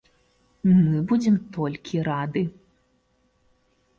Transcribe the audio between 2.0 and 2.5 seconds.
рады.